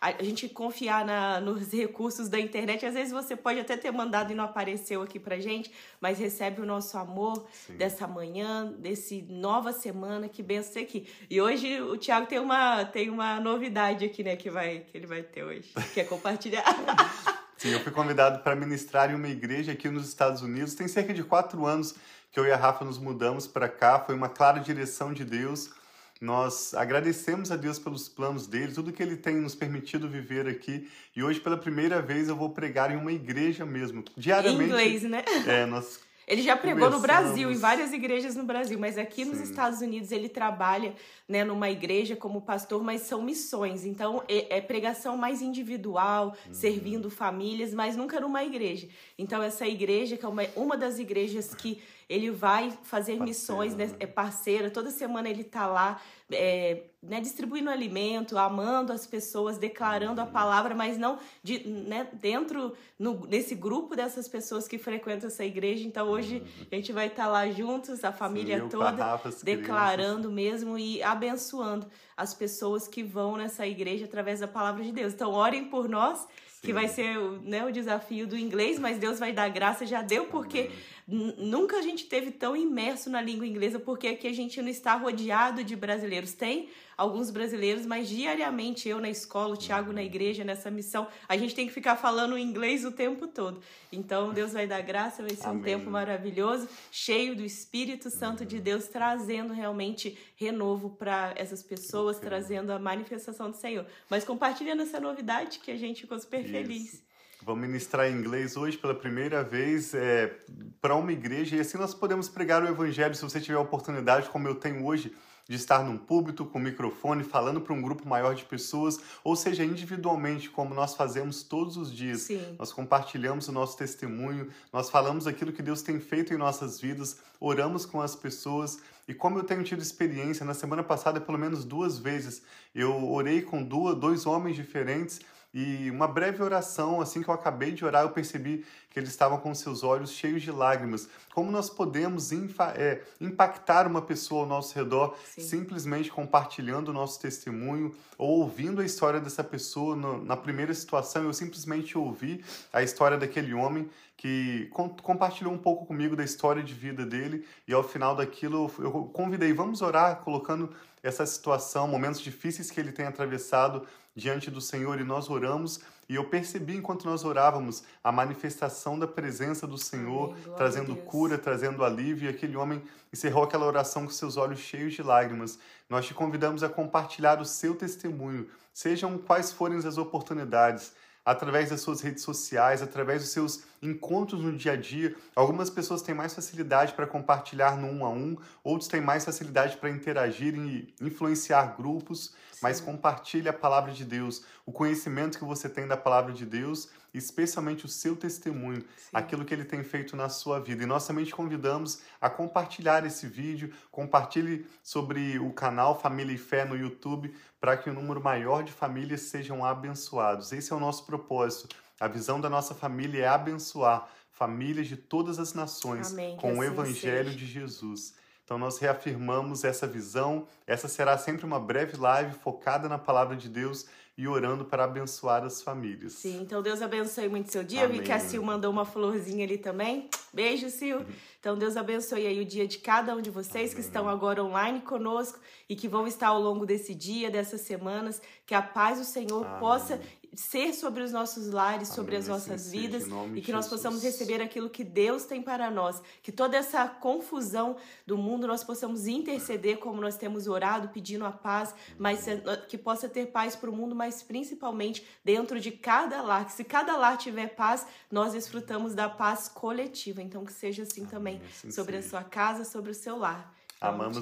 a 0.01 0.23
gente 0.23 0.49
confiar 0.49 1.05
na, 1.05 1.41
nos 1.41 1.73
recursos 1.73 2.29
da 2.29 2.39
internet. 2.39 2.87
Às 2.87 2.95
vezes 2.95 3.13
você 3.13 3.35
pode 3.35 3.59
até 3.59 3.77
ter 3.77 3.91
mandado 3.91 4.33
e 4.33 4.35
não 4.35 4.45
apareceu 4.45 5.03
aqui 5.03 5.19
pra 5.19 5.39
gente, 5.41 5.73
mas 6.01 6.19
recebe 6.19 6.61
o 6.61 6.67
nosso 6.67 6.97
amor 6.97 7.47
Sim. 7.67 7.77
dessa 7.77 8.07
manhã, 8.07 8.73
desse 8.79 9.23
nova 9.23 9.73
semana, 9.73 10.29
que 10.29 10.43
benção 10.43 10.69
ser 10.69 10.81
aqui. 10.81 11.09
E 11.29 11.41
hoje 11.41 11.81
o 11.81 11.97
Thiago 11.97 12.27
tem 12.27 12.39
uma, 12.39 12.85
tem 12.85 13.11
uma 13.11 13.41
novidade 13.41 14.05
aqui, 14.05 14.23
né, 14.23 14.37
que, 14.37 14.51
vai, 14.51 14.81
que 14.81 14.97
ele 14.97 15.07
vai 15.07 15.23
ter 15.23 15.43
hoje. 15.43 15.73
Quer 15.95 16.05
compartilhar? 16.05 16.65
Sim, 17.57 17.71
eu 17.71 17.81
fui 17.81 17.91
convidado 17.91 18.41
para 18.41 18.55
ministrar 18.55 19.11
em 19.11 19.15
uma 19.15 19.29
igreja 19.29 19.73
aqui 19.73 19.89
nos 19.89 20.07
Estados 20.07 20.43
Unidos. 20.43 20.75
Tem 20.75 20.87
cerca 20.87 21.13
de 21.13 21.25
quatro 21.25 21.67
anos 21.67 21.97
que 22.31 22.39
eu 22.39 22.47
e 22.47 22.53
a 22.53 22.57
Rafa 22.57 22.85
nos 22.85 22.99
mudamos 22.99 23.49
para 23.49 23.69
cá. 23.69 23.99
Foi 23.99 24.15
uma 24.15 24.29
clara 24.29 24.61
direção 24.61 25.13
de 25.13 25.25
Deus 25.25 25.71
nós 26.21 26.75
agradecemos 26.75 27.51
a 27.51 27.57
Deus 27.57 27.79
pelos 27.79 28.09
planos 28.09 28.47
dele, 28.47 28.73
tudo 28.73 28.93
que 28.93 29.03
ele 29.03 29.17
tem 29.17 29.37
nos 29.37 29.55
permitido 29.55 30.09
viver 30.09 30.49
aqui. 30.49 30.89
E 31.15 31.23
hoje, 31.23 31.41
pela 31.41 31.57
primeira 31.57 32.03
vez, 32.03 32.29
eu 32.29 32.37
vou 32.37 32.51
pregar 32.51 32.91
em 32.91 32.97
uma 32.97 33.13
igreja 33.13 33.65
mesmo. 33.65 34.05
Diariamente. 34.17 34.63
Em 34.63 34.67
inglês, 34.67 35.03
né? 35.05 35.25
É, 35.47 35.65
nós 35.67 36.01
ele 36.29 36.43
já 36.43 36.55
pregou 36.55 36.91
no 36.91 37.01
Brasil, 37.01 37.51
em 37.51 37.57
várias 37.57 37.91
igrejas 37.91 38.37
no 38.37 38.45
Brasil, 38.45 38.79
mas 38.79 38.99
aqui 38.99 39.25
Sim. 39.25 39.31
nos 39.31 39.41
Estados 39.41 39.81
Unidos 39.81 40.13
ele 40.13 40.29
trabalha 40.29 40.95
né, 41.27 41.43
numa 41.43 41.71
igreja 41.71 42.15
como 42.15 42.43
pastor, 42.43 42.85
mas 42.85 43.01
são 43.01 43.23
missões. 43.23 43.87
Então 43.87 44.23
é, 44.29 44.59
é 44.59 44.61
pregação 44.61 45.17
mais 45.17 45.41
individual, 45.41 46.37
uhum. 46.47 46.53
servindo 46.53 47.09
famílias, 47.09 47.73
mas 47.73 47.97
nunca 47.97 48.21
numa 48.21 48.45
igreja. 48.45 48.87
Então 49.19 49.43
essa 49.43 49.67
igreja, 49.67 50.19
que 50.19 50.25
é 50.25 50.29
uma, 50.29 50.43
uma 50.55 50.77
das 50.77 50.99
igrejas 50.99 51.55
que 51.55 51.81
ele 52.09 52.31
vai 52.31 52.71
fazer 52.83 53.17
parceira, 53.17 53.25
missões, 53.25 53.75
né? 53.75 53.95
é 54.01 54.07
parceira, 54.07 54.71
toda 54.71 54.91
semana 54.91 55.29
ele 55.29 55.45
tá 55.45 55.67
lá 55.67 56.01
é, 56.31 56.85
né, 57.03 57.21
distribuindo 57.21 57.71
alimento, 57.71 58.37
amando 58.37 58.93
as 58.93 59.07
pessoas, 59.07 59.59
declarando 59.59 60.21
a 60.21 60.25
uhum. 60.25 60.31
palavra, 60.31 60.75
mas 60.75 60.99
não 60.99 61.19
de, 61.43 61.67
né, 61.67 62.09
dentro, 62.15 62.75
no, 62.99 63.27
nesse 63.27 63.55
grupo 63.55 63.95
dessas 63.95 64.27
pessoas 64.27 64.67
que 64.67 64.79
frequentam 64.79 65.29
essa 65.29 65.45
igreja. 65.45 65.87
Então 65.87 66.09
hoje 66.09 66.37
uhum. 66.39 66.67
a 66.73 66.75
gente 66.75 66.93
vai 66.93 67.07
estar 67.09 67.25
tá 67.25 67.31
lá 67.31 67.49
juntos, 67.51 68.03
a 68.03 68.13
família 68.13 68.61
Sim, 68.63 68.69
toda, 68.69 69.21
declarando 69.43 70.29
crianças. 70.29 70.33
mesmo 70.33 70.79
e 70.79 71.03
abençoando 71.03 71.87
as 72.17 72.35
pessoas 72.35 72.89
que 72.89 73.03
vão 73.03 73.37
nessa 73.37 73.67
igreja 73.67 74.07
através 74.07 74.41
da 74.41 74.49
palavra 74.49 74.83
de 74.83 74.93
Deus. 74.93 75.13
Então 75.13 75.33
orem 75.33 75.67
por 75.67 75.89
nós 75.89 76.27
que 76.61 76.73
vai 76.73 76.89
ser 76.89 77.17
né, 77.43 77.65
o 77.65 77.71
desafio 77.71 78.27
do 78.27 78.37
inglês, 78.37 78.79
mas 78.79 78.99
Deus 78.99 79.19
vai 79.19 79.33
dar 79.33 79.49
graça, 79.49 79.87
já 79.87 80.03
deu, 80.03 80.27
porque 80.27 80.71
nunca 81.09 81.79
a 81.79 81.83
gente 81.83 82.05
teve 82.05 82.31
tão 82.31 82.55
imerso 82.55 83.09
na 83.09 83.21
língua 83.21 83.47
inglesa, 83.47 83.79
porque 83.79 84.09
aqui 84.09 84.29
a 84.29 84.33
gente 84.33 84.61
não 84.61 84.69
está 84.69 84.95
rodeado 84.95 85.65
de 85.65 85.75
brasileiros. 85.75 86.35
Tem 86.35 86.69
alguns 86.99 87.31
brasileiros, 87.31 87.87
mas 87.87 88.09
diariamente 88.09 88.89
eu 88.89 89.01
na 89.01 89.09
escola, 89.09 89.55
o 89.55 89.57
Thiago 89.57 89.91
na 89.91 90.03
igreja, 90.03 90.45
nessa 90.45 90.71
missão, 90.71 91.09
a 91.27 91.35
gente 91.37 91.55
tem 91.55 91.67
que 91.67 91.73
ficar 91.73 91.97
falando 91.97 92.37
inglês 92.37 92.85
o 92.85 92.93
tempo 92.93 93.27
todo. 93.27 93.63
Então 93.91 94.35
Deus 94.35 94.53
vai 94.53 94.67
dar 94.67 94.83
graça, 94.83 95.23
vai 95.23 95.35
ser 95.35 95.47
Amém. 95.47 95.61
um 95.61 95.65
tempo 95.65 95.91
maravilhoso, 95.91 96.69
cheio 96.91 97.35
do 97.35 97.43
Espírito 97.43 98.11
Santo 98.11 98.45
de 98.45 98.61
Deus, 98.61 98.87
trazendo 98.89 99.55
realmente 99.55 100.19
renovo 100.37 100.91
para 100.91 101.33
essas 101.37 101.63
pessoas, 101.63 102.19
trazendo 102.19 102.71
a 102.71 102.79
manifestação 102.79 103.51
do 103.51 103.57
Senhor. 103.57 103.87
Mas 104.11 104.25
compartilhando 104.25 104.83
essa 104.83 105.01
novidade 105.01 105.59
que 105.61 105.71
a 105.71 105.77
gente 105.77 106.03
ficou 106.03 106.19
super 106.21 106.41
Isso. 106.41 106.51
feliz. 106.51 107.08
Vamos 107.49 107.67
ministrar 107.67 108.07
em 108.07 108.15
inglês 108.15 108.59
hoje 108.59 108.77
pela 108.77 108.95
primeira 108.95 109.43
vez 109.43 109.95
é, 109.95 110.37
para 110.83 110.95
uma 110.95 111.11
igreja 111.11 111.57
e 111.57 111.61
assim 111.61 111.79
nós 111.79 111.95
podemos 111.95 112.29
pregar 112.29 112.63
o 112.63 112.69
evangelho 112.69 113.15
se 113.15 113.23
você 113.23 113.41
tiver 113.41 113.57
a 113.57 113.63
oportunidade, 113.63 114.29
como 114.29 114.47
eu 114.47 114.57
tenho 114.57 114.85
hoje, 114.85 115.17
de 115.49 115.57
estar 115.57 115.83
num 115.83 115.97
púlpito 115.97 116.45
com 116.45 116.59
microfone 116.59 117.25
falando 117.25 117.59
para 117.59 117.73
um 117.73 117.81
grupo 117.81 118.07
maior 118.07 118.35
de 118.35 118.45
pessoas, 118.45 119.01
ou 119.25 119.35
seja, 119.35 119.65
individualmente, 119.65 120.51
como 120.51 120.75
nós 120.75 120.95
fazemos 120.95 121.43
todos 121.43 121.79
os 121.79 121.91
dias. 121.91 122.21
Sim. 122.21 122.55
Nós 122.59 122.71
compartilhamos 122.71 123.49
o 123.49 123.53
nosso 123.53 123.79
testemunho, 123.79 124.51
nós 124.71 124.91
falamos 124.91 125.27
aquilo 125.27 125.51
que 125.51 125.63
Deus 125.63 125.81
tem 125.81 125.99
feito 125.99 126.35
em 126.35 126.37
nossas 126.37 126.79
vidas, 126.79 127.17
oramos 127.41 127.87
com 127.87 128.03
as 128.03 128.15
pessoas. 128.15 128.79
E 129.09 129.15
como 129.15 129.39
eu 129.39 129.43
tenho 129.43 129.65
tido 129.65 129.81
experiência, 129.81 130.45
na 130.45 130.53
semana 130.53 130.83
passada, 130.83 131.19
pelo 131.19 131.39
menos 131.39 131.65
duas 131.65 131.99
vezes, 131.99 132.43
eu 132.75 133.11
orei 133.11 133.41
com 133.41 133.63
duas, 133.63 133.97
dois 133.97 134.27
homens 134.27 134.55
diferentes 134.55 135.19
e 135.53 135.91
uma 135.91 136.07
breve 136.07 136.43
oração, 136.43 137.01
assim 137.01 137.23
que 137.23 137.29
eu 137.29 137.35
acabei 137.35 137.73
de 137.73 137.83
orar, 137.83 138.03
eu 138.03 138.11
percebi 138.11 138.67
que 138.91 138.99
eles 138.99 139.09
estavam 139.09 139.39
com 139.39 139.55
seus 139.55 139.83
olhos 139.83 140.11
cheios 140.11 140.43
de 140.43 140.51
lágrimas. 140.51 141.09
Como 141.35 141.51
nós 141.51 141.71
podemos 141.71 142.31
é, 142.75 143.03
impactar 143.19 143.87
uma 143.87 144.03
pessoa 144.03 144.43
ao 144.43 144.47
nosso 144.47 144.75
redor 144.75 145.17
Sim. 145.25 145.41
simplesmente 145.41 146.11
compartilhando 146.11 146.89
o 146.89 146.93
nosso 146.93 147.19
testemunho 147.19 147.95
ou 148.19 148.41
ouvindo 148.41 148.83
a 148.83 148.85
história 148.85 149.21
dessa 149.21 149.43
pessoa 149.43 149.97
no, 149.97 150.23
na 150.23 150.37
primeira 150.37 150.75
situação? 150.75 151.25
Eu 151.25 151.33
simplesmente 151.33 151.97
ouvi 151.97 152.45
a 152.71 152.83
história 152.83 153.17
daquele 153.17 153.55
homem 153.55 153.89
que 154.19 154.67
com, 154.73 154.89
compartilhou 154.89 155.53
um 155.53 155.59
pouco 155.59 155.87
comigo 155.87 156.15
da 156.15 156.25
história 156.25 156.63
de 156.63 156.75
vida 156.75 157.07
dele 157.07 157.47
e 157.67 157.73
ao 157.73 157.85
final 157.85 158.17
daquilo 158.17 158.71
eu 158.81 158.91
convidei, 159.15 159.53
vamos 159.53 159.81
orar, 159.81 160.17
colocando 160.17 160.75
essa 161.03 161.25
situação, 161.25 161.87
momentos 161.87 162.21
difíceis 162.21 162.71
que 162.71 162.81
ele 162.81 162.91
tem 162.91 163.07
atravessado 163.07 163.87
diante 164.19 164.51
do 164.51 164.61
Senhor 164.61 165.01
e 165.01 165.05
nós 165.05 165.31
oramos 165.31 165.81
e 166.09 166.15
eu 166.15 166.25
percebi 166.25 166.75
enquanto 166.75 167.05
nós 167.05 167.23
orávamos 167.23 167.85
a 168.03 168.11
manifestação 168.11 168.99
da 168.99 169.07
presença 169.07 169.67
do 169.67 169.77
Senhor, 169.77 170.31
Amém. 170.31 170.57
trazendo 170.57 170.97
cura, 170.97 171.37
trazendo 171.37 171.85
alívio. 171.85 172.27
E 172.27 172.35
aquele 172.35 172.57
homem 172.57 172.83
encerrou 173.13 173.45
aquela 173.45 173.67
oração 173.67 174.07
com 174.07 174.11
seus 174.11 174.39
olhos 174.39 174.59
cheios 174.59 174.95
de 174.95 175.03
lágrimas. 175.03 175.59
Nós 175.89 176.07
te 176.07 176.15
convidamos 176.15 176.63
a 176.63 176.69
compartilhar 176.69 177.41
o 177.41 177.45
seu 177.45 177.75
testemunho, 177.75 178.49
sejam 178.73 179.19
quais 179.19 179.53
forem 179.53 179.77
as 179.77 179.99
oportunidades 179.99 180.93
através 181.29 181.69
das 181.69 181.83
suas 181.83 182.01
redes 182.01 182.23
sociais, 182.23 182.81
através 182.81 183.21
dos 183.21 183.33
seus 183.33 183.63
encontros 183.83 184.43
no 184.43 184.57
dia 184.57 184.73
a 184.73 184.77
dia. 184.77 185.15
Algumas 185.37 185.69
pessoas 185.69 186.01
têm 186.01 186.15
mais 186.15 186.35
facilidade 186.35 186.95
para 186.95 187.07
compartilhar 187.07 187.77
no 187.77 187.87
um 187.87 188.07
a 188.07 188.09
um, 188.09 188.35
outros 188.65 188.89
têm 188.89 189.03
mais 189.03 189.27
facilidade 189.27 189.77
para 189.77 189.91
interagir 189.91 190.55
e 190.55 190.95
influenciar 191.03 191.77
grupos. 191.77 192.35
Mas 192.63 192.81
compartilhe 192.81 193.49
a 193.49 193.53
palavra 193.53 193.93
de 193.93 194.05
Deus, 194.05 194.45
o 194.65 194.73
conhecimento 194.73 195.39
que 195.39 195.45
você 195.45 195.69
tem 195.69 195.87
da 195.87 195.97
palavra 195.97 196.33
de 196.33 196.45
Deus, 196.45 196.89
especialmente 197.13 197.85
o 197.85 197.89
seu 197.89 198.15
testemunho, 198.15 198.81
Sim. 198.97 199.11
aquilo 199.13 199.45
que 199.45 199.55
ele 199.55 199.65
tem 199.65 199.83
feito 199.83 200.17
na 200.17 200.29
sua 200.29 200.61
vida. 200.61 200.83
E 200.83 200.87
nós 200.87 201.07
também 201.07 201.25
te 201.25 201.35
convidamos 201.35 202.01
a 202.21 202.29
compartilhar 202.29 203.05
esse 203.07 203.27
vídeo, 203.27 203.73
compartilhe 203.91 204.67
sobre 204.83 205.39
o 205.39 205.53
canal 205.53 205.99
Família 205.99 206.35
e 206.35 206.39
Fé 206.39 206.65
no 206.65 206.77
YouTube, 206.77 207.35
para 207.61 207.77
que 207.77 207.91
um 207.91 207.95
número 207.95 208.23
maior 208.23 208.63
de 208.63 208.73
famílias 208.73 209.23
sejam 209.23 209.65
abençoados. 209.65 210.53
Esse 210.53 210.73
é 210.73 210.77
o 210.77 210.81
nosso 210.81 211.05
propósito. 211.07 211.75
A 212.01 212.07
visão 212.07 212.41
da 212.41 212.49
nossa 212.49 212.75
família 212.75 213.25
é 213.25 213.29
abençoar 213.29 214.09
famílias 214.31 214.87
de 214.87 214.97
todas 214.97 215.41
as 215.41 215.53
nações 215.53 216.13
Amém, 216.13 216.37
com 216.37 216.59
o 216.59 216.61
assim 216.61 216.71
Evangelho 216.71 217.25
seja. 217.25 217.37
de 217.37 217.47
Jesus. 217.47 218.15
Então 218.49 218.57
nós 218.57 218.79
reafirmamos 218.79 219.63
essa 219.63 219.87
visão. 219.87 220.49
Essa 220.67 220.89
será 220.89 221.19
sempre 221.19 221.45
uma 221.45 221.61
breve 221.61 221.99
live 221.99 222.33
focada 222.33 222.89
na 222.89 222.97
palavra 222.97 223.37
de 223.37 223.47
Deus 223.47 223.85
e 224.17 224.27
orando 224.27 224.65
para 224.65 224.85
abençoar 224.85 225.45
as 225.45 225.61
famílias. 225.61 226.15
Sim, 226.15 226.41
então 226.41 226.63
Deus 226.63 226.81
abençoe 226.81 227.29
muito 227.29 227.53
seu 227.53 227.63
dia. 227.63 227.85
Amém. 227.85 227.99
Eu 227.99 228.01
vi 228.01 228.07
que 228.07 228.11
a 228.11 228.19
Sil 228.19 228.41
mandou 228.43 228.73
uma 228.73 228.87
florzinha 228.87 229.45
ali 229.45 229.59
também. 229.59 230.09
Beijo, 230.33 230.71
Sil. 230.73 231.05
Uhum. 231.05 231.07
Então 231.39 231.59
Deus 231.59 231.77
abençoe 231.77 232.27
aí 232.27 232.41
o 232.41 232.45
dia 232.45 232.67
de 232.67 232.79
cada 232.79 233.15
um 233.15 233.21
de 233.21 233.31
vocês 233.31 233.71
Amém. 233.71 233.75
que 233.75 233.81
estão 233.81 234.09
agora 234.09 234.43
online 234.43 234.81
conosco 234.81 235.39
e 235.69 235.77
que 235.77 235.87
vão 235.87 236.07
estar 236.07 236.29
ao 236.29 236.41
longo 236.41 236.65
desse 236.65 236.95
dia, 236.95 237.31
dessas 237.31 237.61
semanas. 237.61 238.21
Que 238.47 238.55
a 238.55 238.63
paz 238.63 238.99
do 238.99 239.05
Senhor 239.05 239.47
Amém. 239.47 239.61
possa 239.61 240.01
ser 240.35 240.73
sobre 240.73 241.03
os 241.03 241.13
nossos 241.13 241.51
lares, 241.51 241.89
sobre 241.89 242.17
as 242.17 242.29
nossas 242.29 242.71
vidas 242.71 243.05
e 243.35 243.41
que 243.41 243.53
nós 243.53 243.69
possamos 243.69 244.03
receber 244.03 244.41
aquilo 244.43 244.69
que 244.69 244.85
Deus 244.85 245.25
tem 245.25 245.43
para 245.43 245.71
nós. 245.71 246.01
Que 246.23 246.31
toda 246.31 246.57
essa 246.57 246.87
confusão 246.87 247.77
do 248.07 248.17
mundo 248.17 248.47
nós 248.47 248.63
possamos 248.63 249.07
interceder 249.07 249.79
como 249.79 250.01
nós 250.01 250.17
temos 250.17 250.47
orado, 250.47 250.89
pedindo 250.89 251.25
a 251.25 251.33
paz, 251.33 251.75
mas 251.99 252.27
que 252.69 252.79
possa 252.79 253.09
ter 253.09 253.27
paz 253.27 253.57
para 253.57 253.71
o 253.71 253.73
mundo, 253.73 253.95
mas 253.95 254.23
principalmente 254.23 255.07
dentro 255.25 255.59
de 255.61 255.71
cada 255.71 256.23
lar. 256.23 256.47
Que 256.47 256.53
se 256.53 256.65
cada 256.65 256.97
lar 256.97 257.17
tiver 257.17 257.49
paz, 257.49 257.87
nós 258.11 258.33
desfrutamos 258.33 258.95
da 258.95 259.09
paz 259.09 259.49
coletiva. 259.49 260.23
Então 260.23 260.45
que 260.45 260.53
seja 260.53 260.83
assim 260.83 261.05
também 261.05 261.41
assim 261.49 261.71
sobre 261.71 261.97
seja. 261.97 262.07
a 262.07 262.11
sua 262.11 262.25
casa, 262.25 262.65
sobre 262.65 262.91
o 262.91 262.95
seu 262.95 263.17
lar. 263.19 263.55
Então, 263.79 263.91
Amamos 263.91 264.19